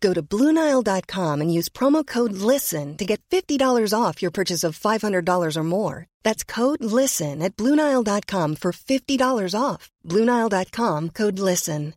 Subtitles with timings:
[0.00, 4.78] Go to BlueNile.com and use promo code LISTEN to get $50 off your purchase of
[4.78, 6.06] $500 or more.
[6.22, 9.90] That's code LISTEN at BlueNile.com for $50 off.
[10.06, 11.94] BlueNile.com code LISTEN.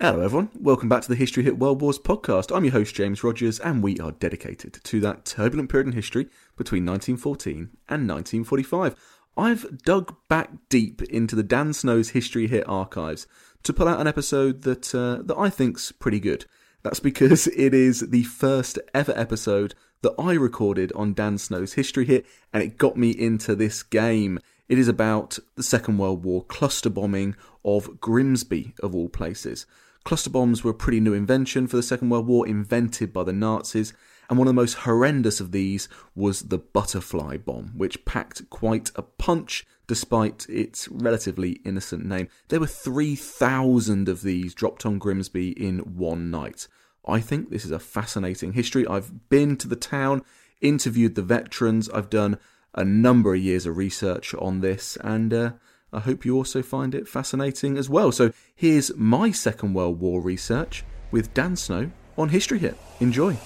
[0.00, 0.50] Hello, everyone.
[0.54, 2.56] Welcome back to the History Hit World Wars podcast.
[2.56, 6.28] I'm your host, James Rogers, and we are dedicated to that turbulent period in history
[6.56, 8.94] between 1914 and 1945.
[9.38, 13.28] I've dug back deep into the Dan Snow's History Hit archives
[13.62, 16.44] to pull out an episode that uh, that I think's pretty good.
[16.82, 22.04] That's because it is the first ever episode that I recorded on Dan Snow's History
[22.04, 24.40] Hit, and it got me into this game.
[24.68, 29.66] It is about the Second World War cluster bombing of Grimsby, of all places.
[30.04, 33.32] Cluster bombs were a pretty new invention for the Second World War, invented by the
[33.32, 33.92] Nazis,
[34.28, 38.90] and one of the most horrendous of these was the butterfly bomb, which packed quite
[38.94, 42.28] a punch despite its relatively innocent name.
[42.48, 46.68] There were 3,000 of these dropped on Grimsby in one night.
[47.06, 48.86] I think this is a fascinating history.
[48.86, 50.22] I've been to the town,
[50.60, 52.38] interviewed the veterans, I've done
[52.74, 55.52] a number of years of research on this, and uh,
[55.90, 58.12] I hope you also find it fascinating as well.
[58.12, 62.76] So here's my Second World War research with Dan Snow on History Hit.
[63.00, 63.38] Enjoy.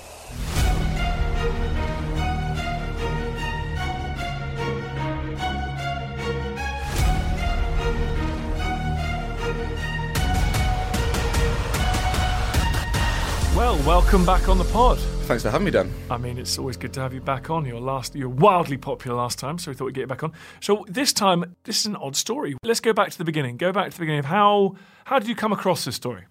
[13.85, 14.97] Welcome back on the pod.
[15.27, 15.93] Thanks for having me, Dan.
[16.09, 17.65] I mean, it's always good to have you back on.
[17.65, 20.33] Your last, you're wildly popular last time, so we thought we'd get you back on.
[20.61, 22.57] So this time, this is an odd story.
[22.63, 23.57] Let's go back to the beginning.
[23.57, 26.27] Go back to the beginning of how how did you come across this story?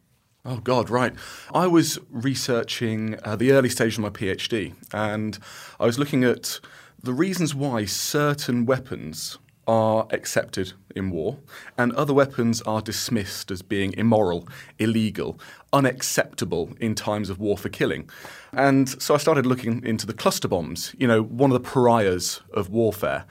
[0.45, 1.13] Oh, God, right.
[1.53, 5.37] I was researching uh, the early stage of my PhD, and
[5.79, 6.59] I was looking at
[7.03, 9.37] the reasons why certain weapons
[9.71, 11.37] are accepted in war,
[11.77, 14.45] and other weapons are dismissed as being immoral,
[14.79, 15.39] illegal,
[15.71, 18.09] unacceptable in times of war for killing.
[18.51, 22.41] And so I started looking into the cluster bombs, you know, one of the pariahs
[22.53, 23.23] of warfare.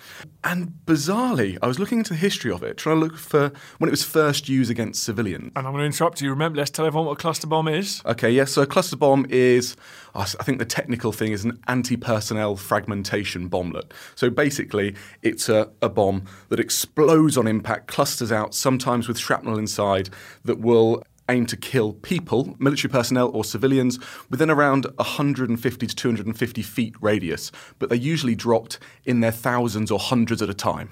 [0.43, 3.89] And bizarrely, I was looking into the history of it, trying to look for when
[3.89, 5.53] it was first used against civilians.
[5.55, 6.31] And I'm going to interrupt you.
[6.31, 8.01] Remember, let's tell everyone what a cluster bomb is.
[8.07, 8.53] Okay, yes.
[8.53, 9.77] so a cluster bomb is,
[10.15, 13.93] I think the technical thing is an anti personnel fragmentation bomblet.
[14.15, 19.59] So basically, it's a, a bomb that explodes on impact, clusters out, sometimes with shrapnel
[19.59, 20.11] inside,
[20.45, 23.99] that will aim to kill people, military personnel or civilians,
[24.29, 29.99] within around 150 to 250 feet radius, but they're usually dropped in their thousands or
[29.99, 30.91] hundreds at a time.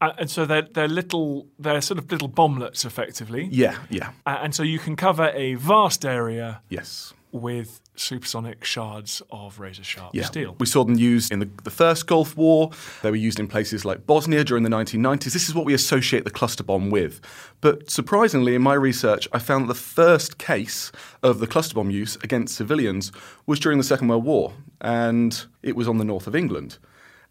[0.00, 3.48] Uh, and so they're, they're little, they're sort of little bomblets, effectively.
[3.50, 4.10] Yeah, yeah.
[4.26, 7.12] Uh, and so you can cover a vast area Yes.
[7.34, 10.24] With supersonic shards of razor sharp Yeah.
[10.24, 10.54] steel.
[10.60, 12.70] We saw them used in the, the first Gulf War.
[13.02, 15.32] They were used in places like Bosnia during the 1990s.
[15.32, 17.20] This is what we associate the cluster bomb with.
[17.60, 20.92] But surprisingly, in my research, I found the first case
[21.24, 23.10] of the cluster bomb use against civilians
[23.46, 26.78] was during the Second World War, and it was on the north of England.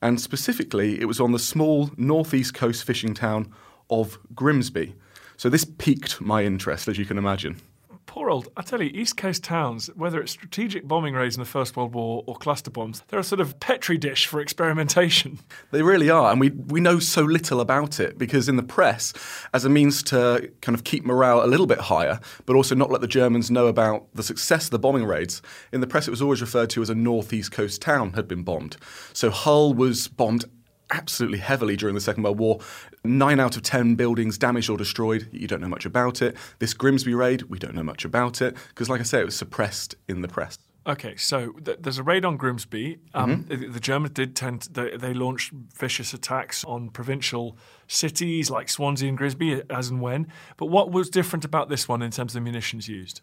[0.02, 3.54] And specifically, it was on the small northeast coast fishing town
[3.90, 4.96] of Grimsby.
[5.38, 7.62] So this piqued my interest, as you can imagine.
[8.06, 11.46] Poor old, I tell you, East Coast towns, whether it's strategic bombing raids in the
[11.46, 15.40] First World War or cluster bombs, they're a sort of petri dish for experimentation.
[15.72, 19.12] They really are, and we we know so little about it because in the press,
[19.54, 22.92] as a means to kind of keep morale a little bit higher, but also not
[22.92, 25.42] let the Germans know about the success of the bombing raids.
[25.72, 28.44] In the press, it was always referred to as a northeast coast town had been
[28.44, 28.78] bombed.
[29.14, 30.46] So Hull was bombed
[30.94, 32.60] absolutely heavily during the Second World War.
[33.04, 35.28] Nine out of ten buildings damaged or destroyed.
[35.32, 36.38] You don't know much about it.
[36.60, 39.36] This Grimsby raid, we don't know much about it because, like I say, it was
[39.36, 40.58] suppressed in the press.
[40.86, 43.00] Okay, so th- there's a raid on Grimsby.
[43.14, 47.58] Um, the, the Germans did tend to, they, they launched vicious attacks on provincial
[47.88, 50.28] cities like Swansea and Grimsby as and when.
[50.58, 53.22] But what was different about this one in terms of the munitions used?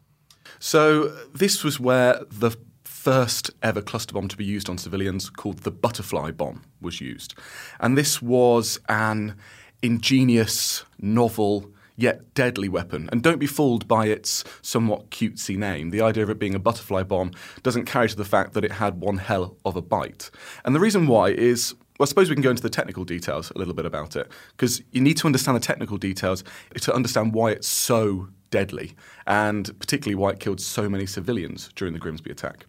[0.59, 5.59] So this was where the first ever cluster bomb to be used on civilians, called
[5.59, 7.35] the butterfly bomb, was used.
[7.79, 9.37] And this was an
[9.83, 13.09] ingenious, novel, yet deadly weapon.
[13.13, 15.91] And don't be fooled by its somewhat cutesy name.
[15.91, 17.33] The idea of it being a butterfly bomb
[17.63, 20.31] doesn't carry to the fact that it had one hell of a bite.
[20.65, 23.53] And the reason why is well, I suppose we can go into the technical details
[23.55, 26.43] a little bit about it because you need to understand the technical details
[26.81, 28.95] to understand why it's so deadly
[29.27, 32.65] and particularly why it killed so many civilians during the Grimsby attack.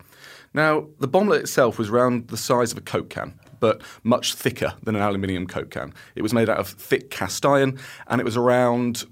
[0.54, 4.74] Now, the bomblet itself was around the size of a Coke can, but much thicker
[4.84, 5.94] than an aluminium Coke can.
[6.16, 9.06] It was made out of thick cast iron and it was around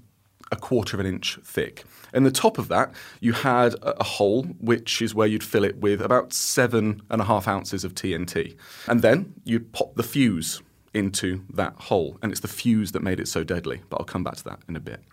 [0.52, 1.84] a quarter of an inch thick.
[2.12, 5.76] In the top of that, you had a, hole, which is where you'd fill it
[5.76, 8.56] with about seven and a half ounces of TNT.
[8.88, 10.60] And then you'd pop the fuse
[10.92, 12.18] into that hole.
[12.20, 13.82] And it's the fuse that made it so deadly.
[13.88, 15.04] But I'll come back to that in a bit.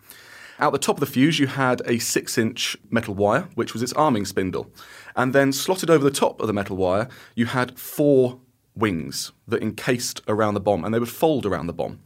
[0.58, 3.82] Out the top of the fuse, you had a six inch metal wire, which was
[3.82, 4.72] its arming spindle.
[5.14, 8.40] And then slotted over the top of the metal wire, you had four
[8.78, 12.00] wings that encased around the bomb, and they would fold around the bomb.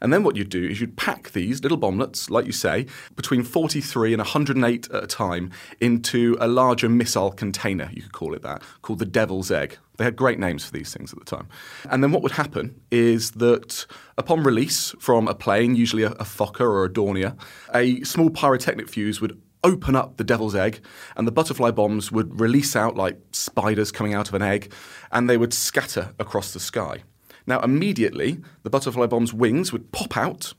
[0.00, 3.42] And then what you'd do is you'd pack these little bomblets, like you say, between
[3.42, 8.42] 43 and 108 at a time into a larger missile container, you could call it
[8.42, 9.78] that, called the Devil's Egg.
[9.96, 11.48] They had great names for these things at the time.
[11.90, 13.86] And then what would happen is that
[14.18, 17.34] upon release from a plane, usually a, a Fokker or a Dornier,
[17.74, 20.80] a small pyrotechnic fuse would open up the devil's egg,
[21.16, 24.72] and the butterfly bombs would release out like spiders coming out of an egg,
[25.10, 27.02] and they would scatter across the sky.
[27.46, 30.54] Now, immediately, the butterfly bomb's wings would pop out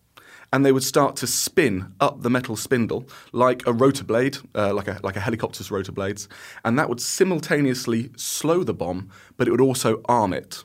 [0.54, 4.74] and they would start to spin up the metal spindle like a rotor blade, uh,
[4.74, 6.30] like, a, like a helicopter's rotor blades,
[6.64, 10.64] and that would simultaneously slow the bomb, but it would also arm it.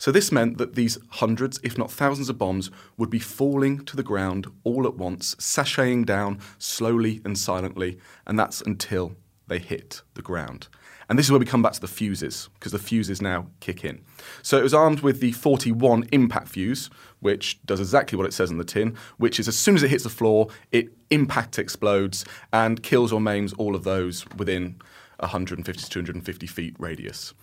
[0.00, 3.96] So this meant that these hundreds, if not thousands of bombs would be falling to
[3.96, 9.14] the ground all at once, sashaying down slowly and silently, and that's until
[9.46, 10.68] they hit the ground.
[11.10, 13.84] And this is where we come back to the fuses, because the fuses now kick
[13.84, 14.00] in.
[14.40, 16.88] So it was armed with the 41 impact fuse,
[17.18, 19.90] which does exactly what it says on the tin, which is as soon as it
[19.90, 22.24] hits the floor, it impact explodes
[22.54, 24.80] and kills or maims all of those within
[25.18, 27.34] 150 to 250 feet radius.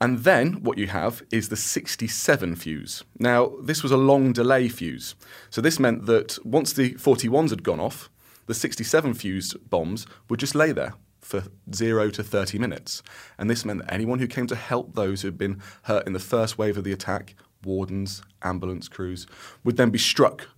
[0.00, 3.04] And then what you have is the 67 fuse.
[3.18, 5.14] Now, this was a long delay fuse.
[5.50, 8.08] So this meant that once the 41s had gone off,
[8.46, 11.44] the 67 fused bombs would just lay there for
[11.74, 13.02] zero to 30 minutes.
[13.38, 16.14] And this meant that anyone who came to help those who had been hurt in
[16.14, 19.26] the first wave of the attack, wardens, ambulance crews,
[19.64, 20.48] would then be struck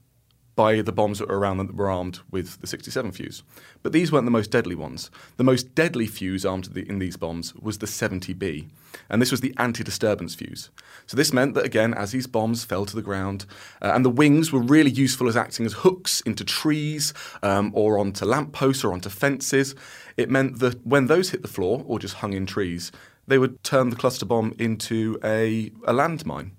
[0.54, 3.42] by the bombs that were around them that were armed with the 67 fuse.
[3.82, 5.10] But these weren't the most deadly ones.
[5.36, 8.68] The most deadly fuse armed in these bombs was the 70B,
[9.08, 10.70] and this was the anti disturbance fuse.
[11.06, 13.46] So this meant that, again, as these bombs fell to the ground,
[13.80, 17.98] uh, and the wings were really useful as acting as hooks into trees um, or
[17.98, 19.74] onto lampposts or onto fences,
[20.16, 22.92] it meant that when those hit the floor or just hung in trees,
[23.26, 26.50] they would turn the cluster bomb into a, a landmine.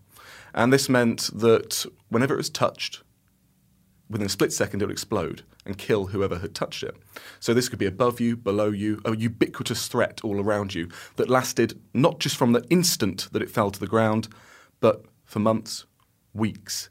[0.55, 3.02] And this meant that whenever it was touched,
[4.09, 6.95] within a split second it would explode and kill whoever had touched it.
[7.39, 11.29] So this could be above you, below you, a ubiquitous threat all around you that
[11.29, 14.27] lasted not just from the instant that it fell to the ground,
[14.79, 15.85] but for months,
[16.33, 16.89] weeks,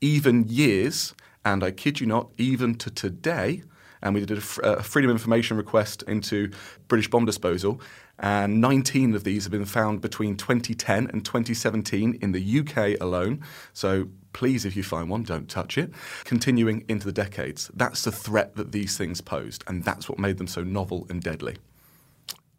[0.00, 1.14] even years,
[1.44, 3.62] and I kid you not, even to today.
[4.02, 6.50] And we did a, freedom of information request into
[6.88, 7.80] British bomb disposal,
[8.18, 13.42] and 19 of these have been found between 2010 and 2017 in the UK alone.
[13.72, 15.90] So please, if you find one, don't touch it.
[16.24, 20.36] Continuing into the decades, that's the threat that these things posed, and that's what made
[20.36, 21.56] them so novel and deadly.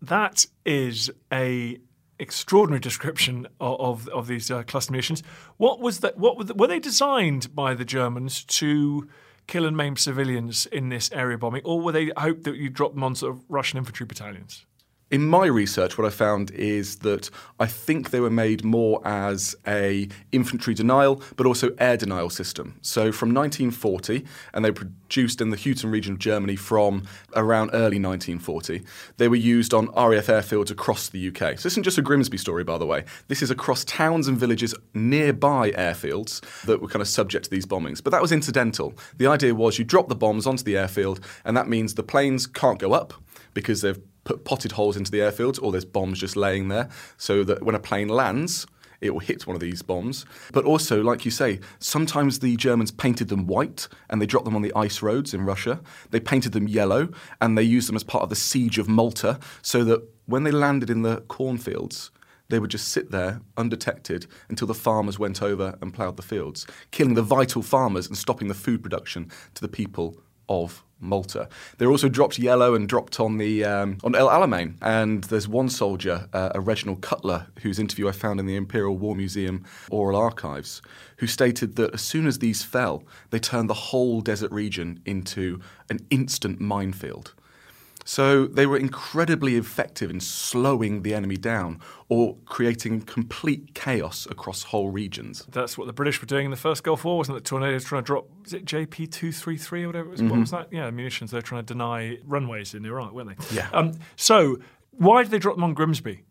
[0.02, 1.78] That is a
[2.18, 5.22] extraordinary description of of, of these uh, cluster munitions.
[5.58, 6.18] What was that?
[6.18, 9.08] What were, the, were they designed by the Germans to?
[9.48, 12.96] kill and maim civilians in this area bombing, or were they hoped that you drop
[12.96, 14.66] them on sort of Russian infantry battalions?
[15.16, 19.56] In my research, what I found is that I think they were made more as
[19.66, 22.78] a infantry denial, but also air denial system.
[22.82, 27.04] So from 1940, and they were produced in the Heuton region of Germany from
[27.34, 28.84] around early 1940.
[29.16, 31.58] They were used on RAF airfields across the UK.
[31.60, 33.06] So this isn't just a Grimsby story, by the way.
[33.30, 37.66] This is across towns and villages nearby airfields that were kind of subject to these
[37.66, 38.04] bombings.
[38.04, 38.94] But that was incidental.
[39.16, 42.48] The idea was you drop the bombs onto the airfield, and that means the planes
[42.48, 43.14] can't go up
[43.54, 47.44] because they've put potted holes into the airfields or there's bombs just laying there so
[47.46, 48.68] that when a plane lands,
[49.00, 50.26] it will hit one of these bombs.
[50.52, 54.56] But also, like you say, sometimes the Germans painted them white and they dropped them
[54.56, 55.80] on the ice roads in Russia.
[56.10, 59.40] They painted them yellow and they used them as part of the siege of Malta
[59.62, 62.10] so that when they landed in the cornfields,
[62.50, 66.68] they would just sit there undetected until the farmers went over and ploughed the fields,
[66.92, 70.18] killing the vital farmers and stopping the food production to the people
[70.50, 71.50] of Malta.
[71.78, 74.76] They were also dropped yellow and dropped on the um, on El Alamein.
[74.82, 78.98] And there's one soldier, uh, a Reginald Cutler, whose interview I found in the Imperial
[78.98, 80.82] War Museum Oral Archives,
[81.18, 85.60] who stated that as soon as these fell, they turned the whole desert region into
[85.90, 87.34] an instant minefield.
[88.08, 94.64] So they were incredibly effective in slowing the enemy down or creating complete chaos across
[94.64, 95.44] whole regions.
[95.50, 97.46] That's what the British were doing in the first Gulf War, wasn't it?
[97.46, 100.22] Tornadoes trying to drop, is it JP 233 or whatever it was?
[100.22, 100.30] Mm-hmm.
[100.30, 100.68] What was that?
[100.72, 101.32] Yeah, munitions.
[101.32, 103.56] They're trying to deny runways in Iraq, weren't they?
[103.56, 103.70] Yeah.
[103.74, 104.60] Um, so
[104.92, 106.24] why did they drop them on Grimsby?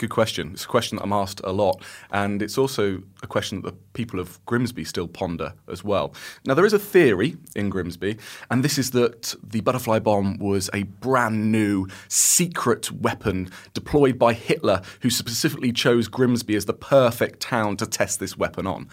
[0.00, 0.52] Good question.
[0.54, 3.76] It's a question that I'm asked a lot, and it's also a question that the
[3.92, 6.14] people of Grimsby still ponder as well.
[6.46, 8.16] Now, there is a theory in Grimsby,
[8.50, 14.32] and this is that the butterfly bomb was a brand new secret weapon deployed by
[14.32, 18.88] Hitler, who specifically chose Grimsby as the perfect town to test this weapon on.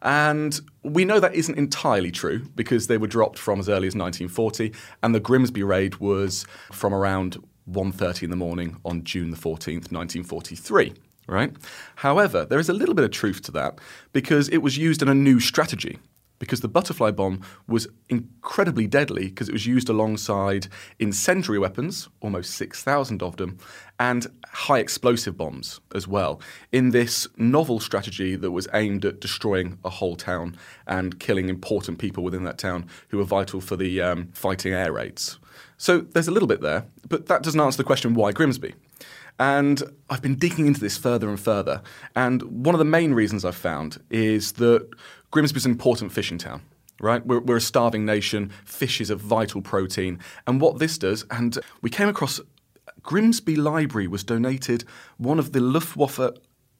[0.00, 3.96] And we know that isn't entirely true because they were dropped from as early as
[3.96, 9.36] 1940, and the Grimsby raid was from around 1.30 in the morning on June the
[9.36, 10.94] 14th, 1943.
[11.28, 11.54] Right?
[11.96, 13.78] However, there is a little bit of truth to that
[14.12, 15.98] because it was used in a new strategy.
[16.42, 20.66] Because the butterfly bomb was incredibly deadly because it was used alongside
[20.98, 23.58] incendiary weapons, almost 6,000 of them,
[24.00, 26.40] and high explosive bombs as well,
[26.72, 32.00] in this novel strategy that was aimed at destroying a whole town and killing important
[32.00, 35.38] people within that town who were vital for the um, fighting air raids.
[35.76, 38.74] So there's a little bit there, but that doesn't answer the question why Grimsby.
[39.42, 41.82] And I've been digging into this further and further.
[42.14, 44.88] And one of the main reasons I've found is that
[45.32, 46.62] Grimsby is an important fishing town
[47.00, 47.26] right?
[47.26, 48.52] We're, we're, a starving nation.
[48.64, 50.20] Fish is a vital protein.
[50.46, 52.40] And what this does, and we came across
[53.02, 54.84] Grimsby Library was donated
[55.16, 56.20] one of the Luftwaffe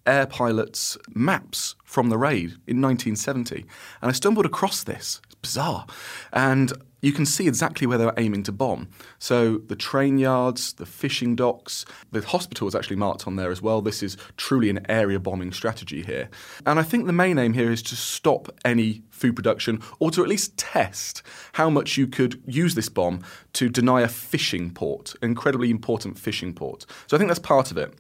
[0.07, 3.65] air pilots' maps from the raid in 1970.
[4.01, 5.21] And I stumbled across this.
[5.25, 5.87] It's bizarre.
[6.33, 8.89] And you can see exactly where they were aiming to bomb.
[9.19, 13.61] So the train yards, the fishing docks, the hospital is actually marked on there as
[13.61, 13.83] well.
[13.83, 16.31] This is truly an area bombing strategy here.
[16.65, 20.23] And I think the main aim here is to stop any food production or to
[20.23, 21.23] at least test
[21.55, 23.23] how much you could use this bomb
[23.55, 26.87] to deny a fishing port, incredibly important fishing port.
[27.09, 27.93] So I think that's part of it.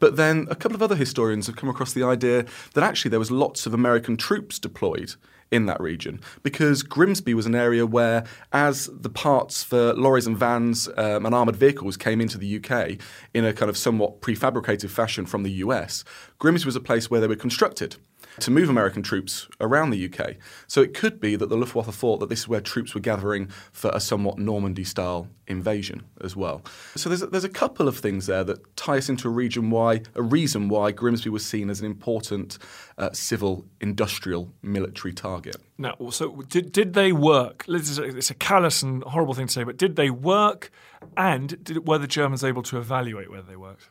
[0.00, 3.20] But then a couple of other historians have come across the idea that actually there
[3.20, 5.14] was lots of American troops deployed
[5.50, 6.20] in that region.
[6.42, 11.34] Because Grimsby was an area where, as the parts for lorries and vans um, and
[11.34, 12.98] armoured vehicles came into the UK
[13.34, 16.04] in a kind of somewhat prefabricated fashion from the US,
[16.38, 17.96] Grimsby was a place where they were constructed
[18.40, 20.36] to move American troops around the UK.
[20.66, 23.48] So it could be that the Luftwaffe thought that this is where troops were gathering
[23.72, 26.62] for a somewhat Normandy style invasion as well.
[26.94, 29.70] So there's a, there's a couple of things there that tie us into a region
[29.70, 32.58] why a reason why Grimsby was seen as an important
[32.96, 35.56] uh, civil industrial military target.
[35.78, 37.64] Now, so did, did they work?
[37.68, 40.70] It's a callous and horrible thing to say, but did they work?
[41.16, 43.88] And did, were the Germans able to evaluate whether they worked?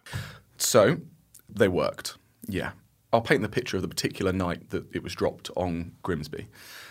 [0.58, 0.98] So
[1.50, 2.18] they worked.
[2.48, 2.72] Yeah,
[3.14, 6.48] I'll paint the picture of the particular night that it was dropped on Grimsby.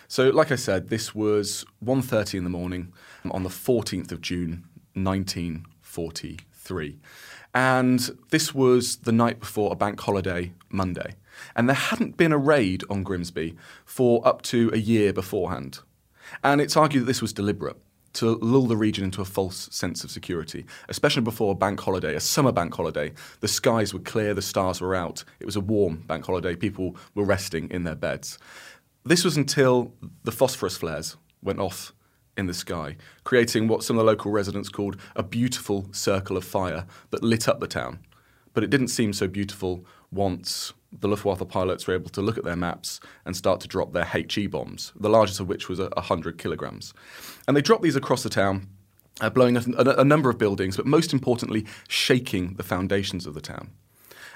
[0.07, 2.91] So, like I said, this was 1.30 in the morning
[3.29, 6.97] on the 14th of June, 1943.
[7.53, 11.15] And this was the night before a bank holiday Monday.
[11.55, 13.55] And there hadn't been a raid on Grimsby
[13.85, 15.79] for up to a year beforehand.
[16.43, 17.77] And it's argued that this was deliberate
[18.17, 22.15] to lull the region into a false sense of security, especially before a bank holiday,
[22.15, 23.13] a summer bank holiday.
[23.41, 25.23] The skies were clear, the stars were out.
[25.39, 26.55] It was a warm bank holiday.
[26.55, 28.39] People were resting in their beds.
[29.05, 29.93] This was until
[30.23, 31.93] the phosphorus flares went off
[32.35, 36.43] in the sky, creating what some of the local residents called a beautiful circle of
[36.43, 37.99] fire that lit up the town.
[38.53, 42.43] But it didn't seem so beautiful once the Luftwaffe pilots were able to look at
[42.43, 46.37] their maps and start to drop their HE bombs, the largest of which was 100
[46.37, 46.93] kilograms.
[47.47, 48.67] And they dropped these across the town,
[49.19, 53.33] uh, blowing a, a, a number of buildings, but most importantly, shaking the foundations of
[53.33, 53.71] the town.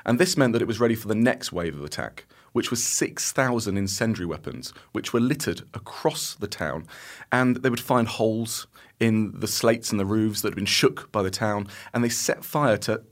[0.05, 2.83] And this meant that it was ready for the next wave of attack, which was
[2.83, 6.87] 6,000 incendiary weapons, which were littered across the town.
[7.31, 8.67] And they would find holes
[8.99, 12.09] in the slates and the roofs that had been shook by the town, and they
[12.09, 13.03] set fire to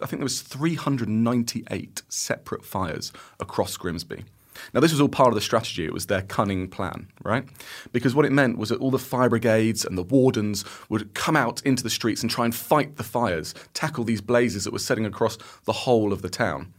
[0.00, 4.24] I think there was 398 separate fires across Grimsby.
[4.72, 5.84] Now, this was all part of the strategy.
[5.84, 7.44] It was their cunning plan, right?
[7.92, 11.36] Because what it meant was that all the fire brigades and the wardens would come
[11.36, 14.78] out into the streets and try and fight the fires, tackle these blazes that were
[14.78, 16.72] setting across the whole of the town.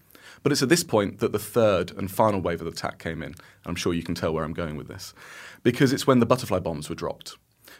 [0.43, 3.23] But it's at this point that the third and final wave of the attack came
[3.23, 3.35] in.
[3.65, 5.13] I'm sure you can tell where I'm going with this.
[5.63, 7.35] Because it's when the butterfly bombs were dropped.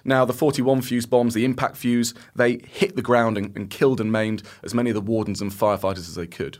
[0.07, 4.00] Now, the 41 fuse bombs, the impact fuse, they hit the ground and, and killed
[4.00, 6.59] and maimed as many of the wardens and firefighters as they could.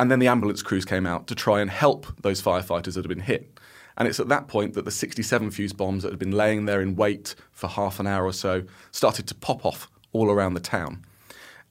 [0.00, 3.08] And then the ambulance crews came out to try and help those firefighters that had
[3.08, 3.58] been hit.
[3.98, 6.80] And it's at that point that the 67 fuse bombs that had been laying there
[6.80, 10.60] in wait for half an hour or so started to pop off all around the
[10.60, 11.04] town.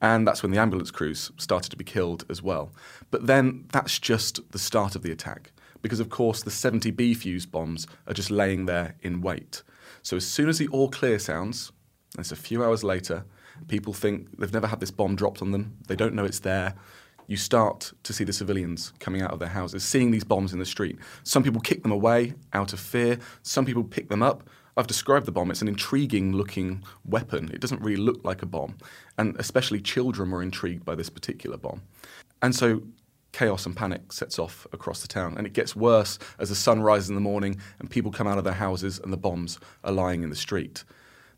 [0.00, 2.72] And that's when the ambulance crews started to be killed as well.
[3.10, 5.50] But then that's just the start of the attack,
[5.82, 9.64] because of course the 70B fuse bombs are just laying there in wait.
[10.02, 11.72] So as soon as the all clear sounds,
[12.18, 13.24] it's a few hours later,
[13.68, 16.74] people think they've never had this bomb dropped on them, they don't know it's there.
[17.26, 20.58] You start to see the civilians coming out of their houses, seeing these bombs in
[20.58, 20.98] the street.
[21.22, 25.26] Some people kick them away out of fear, some people pick them up I've described
[25.26, 25.50] the bomb.
[25.50, 27.50] It's an intriguing looking weapon.
[27.52, 28.78] It doesn't really look like a bomb.
[29.18, 31.82] And especially children were intrigued by this particular bomb.
[32.40, 32.82] And so
[33.32, 35.36] chaos and panic sets off across the town.
[35.36, 38.38] And it gets worse as the sun rises in the morning and people come out
[38.38, 40.84] of their houses and the bombs are lying in the street.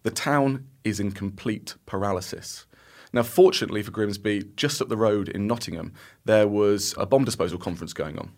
[0.02, 2.66] The town is in complete paralysis.
[3.12, 5.92] Now, fortunately for Grimsby, just up the road in Nottingham,
[6.24, 8.32] there was a bomb disposal conference going on.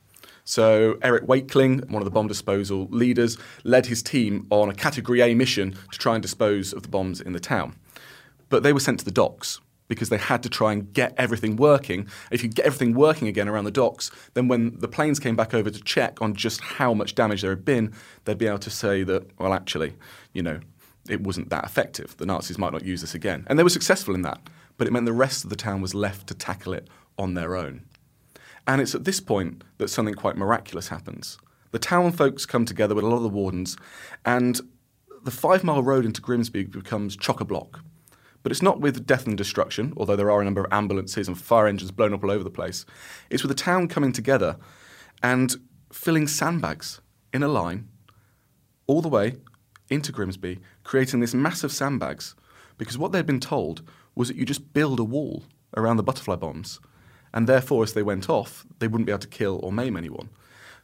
[0.45, 5.23] So Eric Wakeling, one of the bomb disposal leaders, led his team on a Category
[5.23, 7.77] A mission to try and dispose of the bombs in the town.
[8.51, 11.57] But they were sent to the docks because they had to try and get everything
[11.57, 12.09] working.
[12.31, 15.55] If you get everything working again around the docks, then when the planes came back
[15.55, 17.93] over to check on just how much damage there had been,
[18.25, 19.95] they'd be able to say that, well, actually,
[20.33, 20.61] you know,
[21.09, 22.17] it wasn't that effective.
[22.17, 23.45] The Nazis might not use this again.
[23.47, 24.41] And they were successful in that,
[24.79, 26.89] but it meant the rest of the town was left to tackle it
[27.19, 27.83] on their own.
[28.67, 31.39] And it's at this point that something quite miraculous happens.
[31.73, 33.77] The town folks come together with a lot of the wardens,
[34.25, 34.61] and
[35.25, 37.81] the five mile road into Grimsby becomes chock a block.
[38.45, 41.37] But it's not with death and destruction, although there are a number of ambulances and
[41.37, 42.87] fire engines blown up all over the place.
[43.31, 44.57] It's with the town coming together
[45.21, 45.57] and
[45.93, 47.01] filling sandbags
[47.33, 47.89] in a line
[48.87, 49.39] all the way
[49.91, 52.37] into Grimsby, creating this massive sandbags.
[52.79, 53.83] Because what they'd been told
[54.15, 55.43] was that you just build a wall
[55.77, 56.79] around the butterfly bombs
[57.35, 60.31] and therefore, as they went off, they wouldn't be able to kill or maim anyone.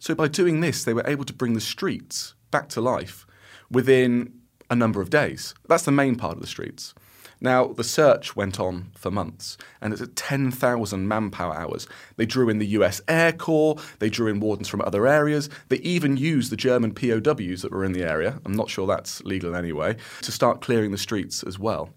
[0.01, 3.25] So by doing this, they were able to bring the streets back to life
[3.71, 4.35] within
[4.69, 5.55] a number of days.
[5.69, 6.93] That's the main part of the streets.
[7.41, 11.89] Now, the search went on for months, and it's at 10,000 manpower hours.
[12.17, 15.79] They drew in the US Air Corps, they drew in wardens from other areas, they
[15.79, 19.57] even used the German POWs that were in the area, I'm not sure that's legal
[19.57, 21.91] anyway, to start clearing the streets as well.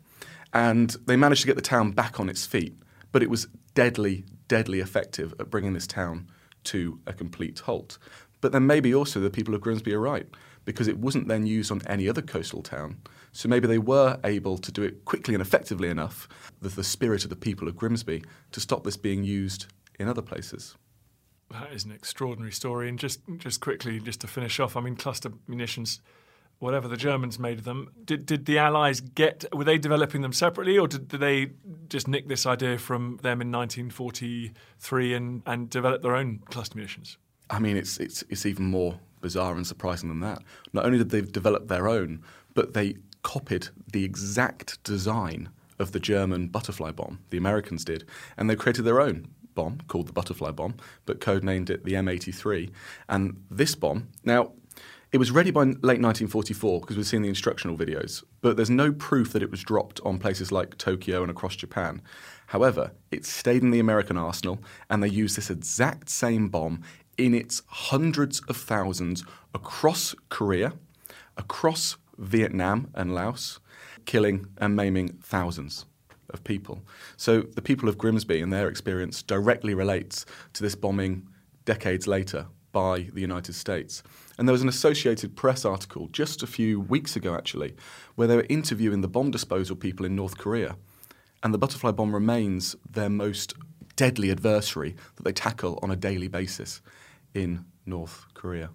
[0.53, 2.75] And they managed to get the town back on its feet,
[3.11, 6.29] but it was deadly, deadly effective at bringing this town
[6.65, 7.97] to a complete halt.
[8.39, 10.27] But then maybe also the people of Grimsby are right,
[10.63, 12.97] because it wasn't then used on any other coastal town.
[13.33, 16.29] So maybe they were able to do it quickly and effectively enough,
[16.61, 19.65] with the spirit of the people of Grimsby, to stop this being used
[19.99, 20.75] in other places.
[21.51, 22.87] That is an extraordinary story.
[22.89, 25.99] And just, just quickly, just to finish off, I mean, cluster munitions
[26.59, 27.91] whatever the Germans made of them.
[28.05, 31.51] Did, did the Allies get, were they developing them separately or did, did they
[31.89, 37.17] just nick this idea from them in 1943 and, and develop their own cluster munitions?
[37.49, 40.41] I mean, it's, it's, it's even more bizarre and surprising than that.
[40.71, 45.99] Not only did they develop their own, but they copied the exact design of the
[45.99, 47.19] German butterfly bomb.
[47.29, 48.05] The Americans did.
[48.37, 52.71] And they created their own bomb called the butterfly bomb, but codenamed it the M83.
[53.09, 54.53] And this bomb, now,
[55.11, 58.91] it was ready by late 1944 because we've seen the instructional videos, but there's no
[58.91, 62.01] proof that it was dropped on places like Tokyo and across Japan.
[62.47, 64.59] However, it stayed in the American arsenal
[64.89, 66.81] and they used this exact same bomb
[67.15, 70.73] in its hundreds of thousands across Korea,
[71.37, 73.59] across Vietnam and Laos,
[74.05, 75.85] killing and maiming thousands
[76.29, 76.81] of people.
[77.17, 81.27] So the people of Grimsby and their experience directly relates to this bombing
[81.65, 84.03] decades later by the United States.
[84.37, 87.75] And there was an Associated Press article just a few weeks ago, actually,
[88.15, 90.75] where they were interviewing the bomb disposal people in North Korea.
[91.43, 93.53] And the butterfly bomb remains their most
[93.95, 96.81] deadly adversary that they tackle on a daily basis
[97.33, 98.71] in North Korea.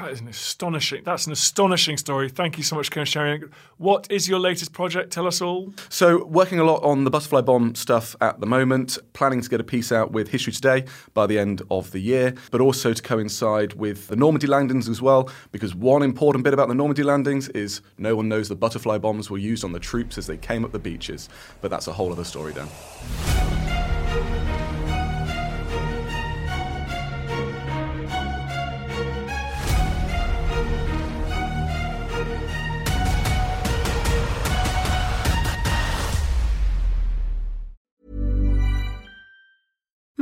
[0.00, 1.02] That is an astonishing.
[1.04, 2.28] That's an astonishing story.
[2.28, 3.44] Thank you so much for sharing.
[3.78, 5.10] What is your latest project?
[5.10, 5.72] Tell us all.
[5.88, 8.98] So, working a lot on the butterfly bomb stuff at the moment.
[9.14, 12.34] Planning to get a piece out with History Today by the end of the year,
[12.50, 15.30] but also to coincide with the Normandy landings as well.
[15.50, 19.30] Because one important bit about the Normandy landings is no one knows the butterfly bombs
[19.30, 21.30] were used on the troops as they came up the beaches.
[21.62, 23.55] But that's a whole other story, Dan.